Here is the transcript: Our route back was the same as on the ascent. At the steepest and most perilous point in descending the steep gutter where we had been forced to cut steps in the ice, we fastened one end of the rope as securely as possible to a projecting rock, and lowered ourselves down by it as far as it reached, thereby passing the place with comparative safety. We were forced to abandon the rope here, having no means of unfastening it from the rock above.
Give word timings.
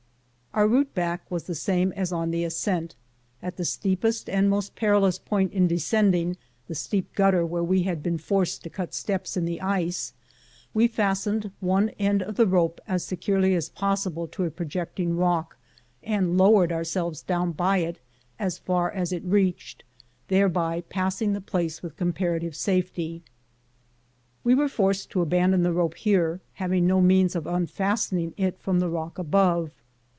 Our 0.53 0.67
route 0.67 0.93
back 0.93 1.31
was 1.31 1.45
the 1.45 1.55
same 1.55 1.93
as 1.93 2.11
on 2.11 2.29
the 2.31 2.43
ascent. 2.43 2.95
At 3.41 3.55
the 3.55 3.63
steepest 3.63 4.27
and 4.29 4.49
most 4.49 4.75
perilous 4.75 5.17
point 5.17 5.53
in 5.53 5.65
descending 5.65 6.35
the 6.67 6.75
steep 6.75 7.15
gutter 7.15 7.45
where 7.45 7.63
we 7.63 7.83
had 7.83 8.03
been 8.03 8.17
forced 8.17 8.61
to 8.63 8.69
cut 8.69 8.93
steps 8.93 9.37
in 9.37 9.45
the 9.45 9.61
ice, 9.61 10.11
we 10.73 10.89
fastened 10.89 11.51
one 11.61 11.87
end 11.91 12.21
of 12.21 12.35
the 12.35 12.45
rope 12.45 12.81
as 12.85 13.05
securely 13.05 13.55
as 13.55 13.69
possible 13.69 14.27
to 14.27 14.43
a 14.43 14.51
projecting 14.51 15.15
rock, 15.15 15.55
and 16.03 16.37
lowered 16.37 16.73
ourselves 16.73 17.21
down 17.21 17.53
by 17.53 17.77
it 17.77 17.99
as 18.37 18.57
far 18.57 18.91
as 18.91 19.13
it 19.13 19.23
reached, 19.23 19.85
thereby 20.27 20.81
passing 20.89 21.31
the 21.31 21.39
place 21.39 21.81
with 21.81 21.95
comparative 21.95 22.57
safety. 22.57 23.23
We 24.43 24.53
were 24.55 24.67
forced 24.67 25.11
to 25.11 25.21
abandon 25.21 25.63
the 25.63 25.71
rope 25.71 25.95
here, 25.95 26.41
having 26.55 26.85
no 26.85 26.99
means 26.99 27.37
of 27.37 27.47
unfastening 27.47 28.33
it 28.35 28.59
from 28.59 28.81
the 28.81 28.89
rock 28.89 29.17
above. 29.17 29.71